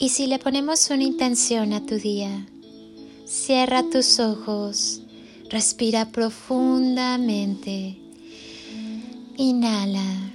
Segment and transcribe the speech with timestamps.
[0.00, 2.46] Y si le ponemos una intención a tu día,
[3.26, 5.02] cierra tus ojos,
[5.50, 7.98] respira profundamente,
[9.36, 10.30] inhala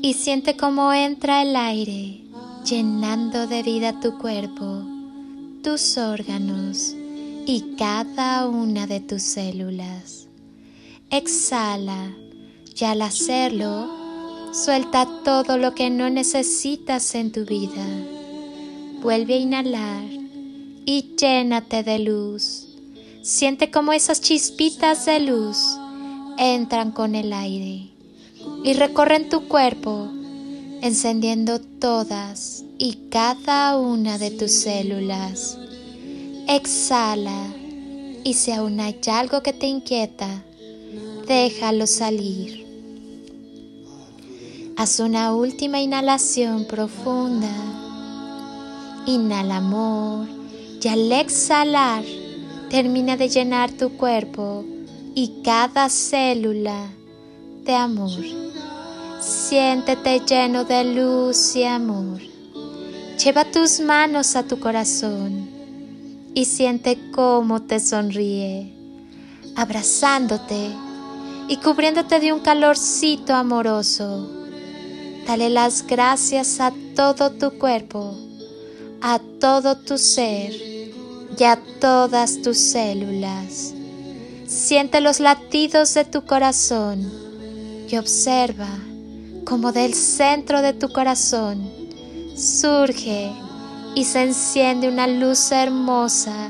[0.00, 2.22] y siente cómo entra el aire
[2.64, 4.86] llenando de vida tu cuerpo,
[5.62, 6.94] tus órganos
[7.44, 10.28] y cada una de tus células.
[11.10, 12.10] Exhala
[12.74, 13.86] y al hacerlo,
[14.54, 18.13] suelta todo lo que no necesitas en tu vida
[19.04, 20.04] Vuelve a inhalar
[20.86, 22.68] y llénate de luz.
[23.20, 25.58] Siente como esas chispitas de luz
[26.38, 27.90] entran con el aire
[28.64, 30.08] y recorren tu cuerpo,
[30.80, 35.58] encendiendo todas y cada una de tus células.
[36.48, 37.48] Exhala
[38.24, 40.42] y si aún hay algo que te inquieta,
[41.28, 42.64] déjalo salir.
[44.78, 47.83] Haz una última inhalación profunda
[49.06, 50.26] Inhala amor
[50.80, 52.04] y al exhalar
[52.70, 54.64] termina de llenar tu cuerpo
[55.14, 56.88] y cada célula
[57.64, 58.22] de amor.
[59.20, 62.18] Siéntete lleno de luz y amor.
[63.22, 65.50] Lleva tus manos a tu corazón
[66.32, 68.72] y siente cómo te sonríe,
[69.54, 70.70] abrazándote
[71.48, 74.30] y cubriéndote de un calorcito amoroso.
[75.26, 78.23] Dale las gracias a todo tu cuerpo
[79.06, 80.54] a todo tu ser
[81.38, 83.74] y a todas tus células.
[84.46, 87.12] Siente los latidos de tu corazón
[87.86, 88.70] y observa
[89.44, 91.70] cómo del centro de tu corazón
[92.34, 93.30] surge
[93.94, 96.48] y se enciende una luz hermosa,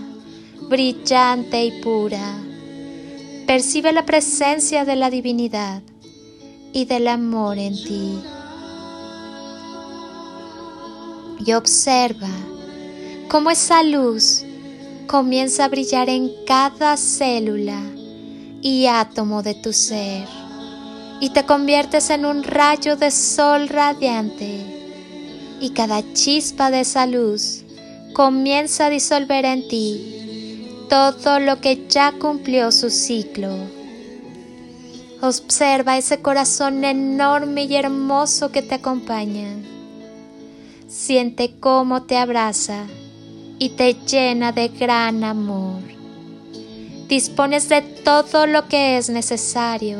[0.70, 2.38] brillante y pura.
[3.48, 5.82] Percibe la presencia de la divinidad
[6.72, 8.22] y del amor en ti
[11.44, 12.28] y observa
[13.28, 14.44] cómo esa luz
[15.06, 17.80] comienza a brillar en cada célula
[18.60, 20.26] y átomo de tu ser
[21.20, 24.60] y te conviertes en un rayo de sol radiante
[25.60, 27.62] y cada chispa de esa luz
[28.12, 33.50] comienza a disolver en ti todo lo que ya cumplió su ciclo.
[35.22, 39.48] Observa ese corazón enorme y hermoso que te acompaña
[40.86, 42.86] Siente cómo te abraza
[43.58, 45.82] y te llena de gran amor.
[47.08, 49.98] Dispones de todo lo que es necesario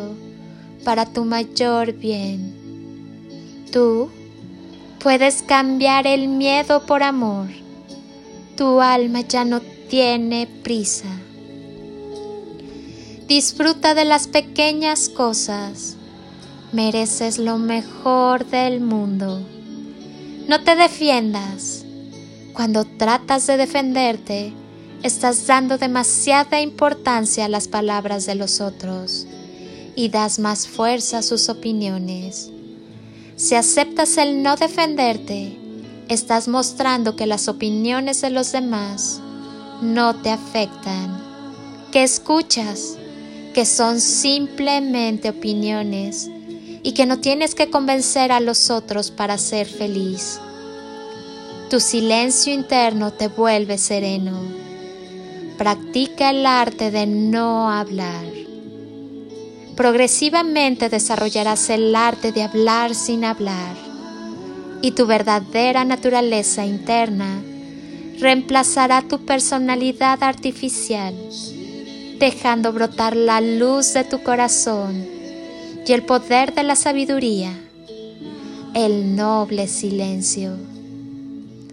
[0.85, 2.55] para tu mayor bien.
[3.73, 4.11] Tú
[4.99, 7.49] puedes cambiar el miedo por amor.
[8.57, 11.09] Tu alma ya no tiene prisa.
[13.27, 15.97] Disfruta de las pequeñas cosas.
[16.73, 19.41] Mereces lo mejor del mundo.
[20.47, 21.87] No te defiendas.
[22.53, 24.53] Cuando tratas de defenderte,
[25.03, 29.27] estás dando demasiada importancia a las palabras de los otros
[29.97, 32.51] y das más fuerza a sus opiniones.
[33.37, 35.59] Si aceptas el no defenderte,
[36.09, 39.21] estás mostrando que las opiniones de los demás
[39.81, 41.23] no te afectan,
[41.91, 42.99] que escuchas,
[43.55, 46.31] que son simplemente opiniones
[46.85, 50.39] y que no tienes que convencer a los otros para ser feliz.
[51.71, 54.39] Tu silencio interno te vuelve sereno.
[55.57, 58.27] Practica el arte de no hablar.
[59.75, 63.75] Progresivamente desarrollarás el arte de hablar sin hablar
[64.83, 67.43] y tu verdadera naturaleza interna
[68.21, 71.15] reemplazará tu personalidad artificial,
[72.19, 75.14] dejando brotar la luz de tu corazón
[75.87, 77.53] y el poder de la sabiduría,
[78.75, 80.57] el noble silencio.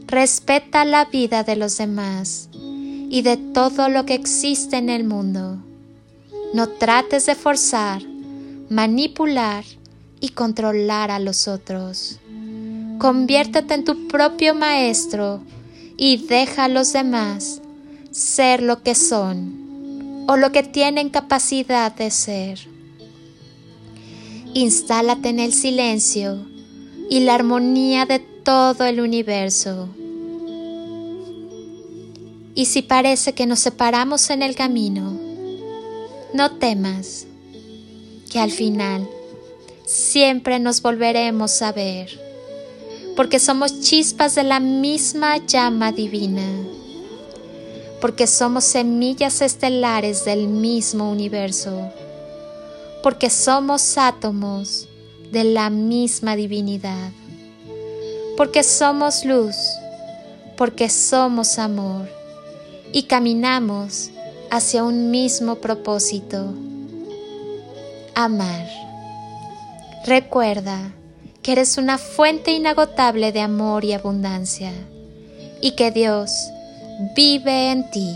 [0.08, 5.58] Respeta la vida de los demás y de todo lo que existe en el mundo.
[6.54, 8.02] No trates de forzar,
[8.70, 9.64] manipular
[10.20, 12.20] y controlar a los otros.
[12.98, 15.42] Conviértete en tu propio maestro
[15.96, 17.62] y deja a los demás
[18.12, 22.71] ser lo que son o lo que tienen capacidad de ser.
[24.54, 26.46] Instálate en el silencio
[27.10, 29.88] y la armonía de todo el universo.
[32.54, 35.18] Y si parece que nos separamos en el camino,
[36.34, 37.28] no temas,
[38.30, 39.08] que al final
[39.86, 42.20] siempre nos volveremos a ver,
[43.16, 46.46] porque somos chispas de la misma llama divina,
[48.02, 51.90] porque somos semillas estelares del mismo universo
[53.04, 54.88] porque somos átomos
[55.32, 57.12] de la misma divinidad,
[58.38, 59.56] porque somos luz,
[60.58, 62.08] porque somos amor
[62.92, 64.12] y caminamos
[64.52, 66.54] hacia un mismo propósito,
[68.14, 68.68] amar.
[70.06, 70.94] Recuerda
[71.42, 74.72] que eres una fuente inagotable de amor y abundancia
[75.62, 76.32] y que Dios
[77.16, 78.16] vive en ti.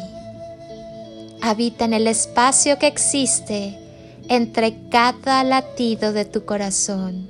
[1.41, 3.79] Habita en el espacio que existe
[4.29, 7.27] entre cada latido de tu corazón.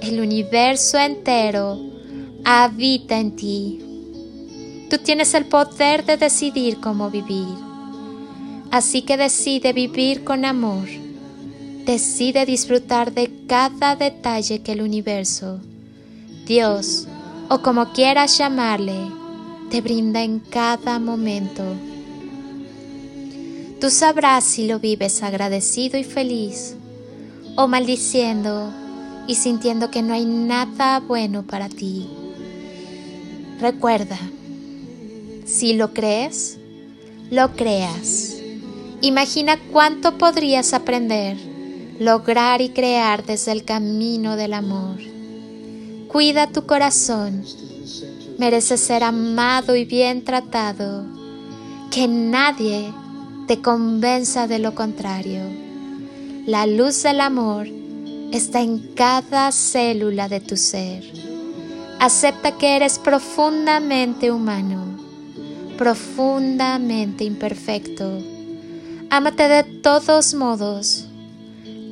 [0.00, 1.78] El universo entero
[2.44, 3.80] habita en ti.
[4.90, 7.46] Tú tienes el poder de decidir cómo vivir.
[8.70, 10.88] Así que decide vivir con amor.
[11.84, 15.60] Decide disfrutar de cada detalle que el universo,
[16.46, 17.06] Dios
[17.48, 19.10] o como quieras llamarle,
[19.70, 21.64] te brinda en cada momento.
[23.82, 26.76] Tú sabrás si lo vives agradecido y feliz
[27.56, 28.72] o maldiciendo
[29.26, 32.06] y sintiendo que no hay nada bueno para ti.
[33.58, 34.20] Recuerda,
[35.44, 36.58] si lo crees,
[37.32, 38.36] lo creas.
[39.00, 41.36] Imagina cuánto podrías aprender,
[41.98, 44.98] lograr y crear desde el camino del amor.
[46.06, 47.44] Cuida tu corazón.
[48.38, 51.04] Mereces ser amado y bien tratado.
[51.90, 53.01] Que nadie
[53.52, 55.42] te convenza de lo contrario.
[56.46, 57.68] La luz del amor
[58.32, 61.04] está en cada célula de tu ser.
[62.00, 64.96] Acepta que eres profundamente humano,
[65.76, 68.20] profundamente imperfecto.
[69.10, 71.08] Ámate de todos modos.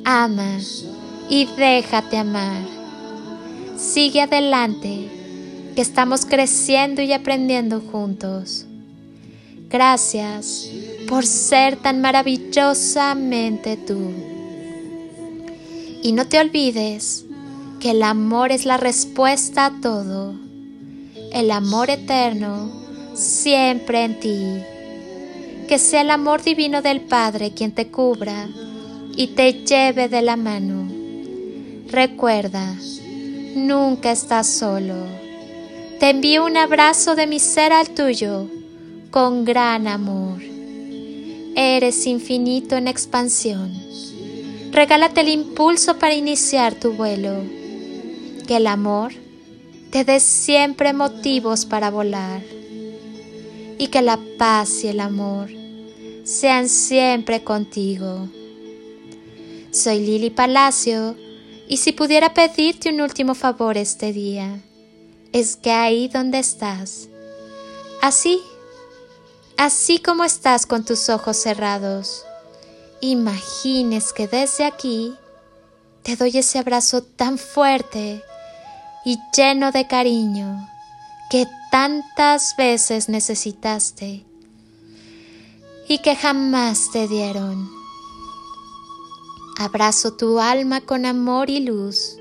[0.03, 0.57] Ama
[1.29, 2.63] y déjate amar.
[3.77, 5.11] Sigue adelante,
[5.75, 8.65] que estamos creciendo y aprendiendo juntos.
[9.69, 10.67] Gracias
[11.11, 13.99] por ser tan maravillosamente tú.
[16.01, 17.25] Y no te olvides
[17.81, 20.35] que el amor es la respuesta a todo.
[21.33, 22.71] El amor eterno
[23.13, 24.63] siempre en ti.
[25.67, 28.47] Que sea el amor divino del Padre quien te cubra
[29.13, 30.87] y te lleve de la mano.
[31.89, 32.73] Recuerda,
[33.53, 34.95] nunca estás solo.
[35.99, 38.47] Te envío un abrazo de mi ser al tuyo
[39.11, 40.50] con gran amor.
[41.55, 43.71] Eres infinito en expansión.
[44.71, 47.43] Regálate el impulso para iniciar tu vuelo.
[48.47, 49.13] Que el amor
[49.89, 52.41] te dé siempre motivos para volar.
[53.77, 55.49] Y que la paz y el amor
[56.23, 58.29] sean siempre contigo.
[59.71, 61.15] Soy Lili Palacio
[61.67, 64.61] y si pudiera pedirte un último favor este día,
[65.31, 67.07] es que ahí donde estás,
[68.01, 68.39] así
[69.61, 72.25] así como estás con tus ojos cerrados,
[72.99, 75.15] imagines que desde aquí
[76.01, 78.23] te doy ese abrazo tan fuerte
[79.05, 80.67] y lleno de cariño
[81.29, 84.25] que tantas veces necesitaste
[85.87, 87.69] y que jamás te dieron.
[89.59, 92.17] Abrazo tu alma con amor y luz,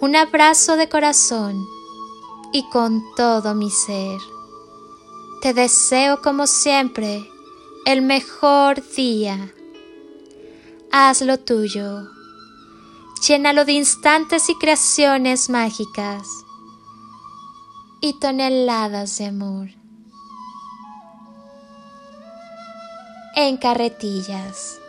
[0.00, 1.66] un abrazo de corazón
[2.52, 4.37] y con todo mi ser.
[5.40, 7.30] Te deseo como siempre
[7.86, 9.54] el mejor día.
[10.90, 12.08] Hazlo tuyo.
[13.26, 16.26] Llénalo de instantes y creaciones mágicas
[18.00, 19.68] y toneladas de amor.
[23.36, 24.80] En carretillas.